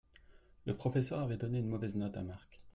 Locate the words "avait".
1.19-1.37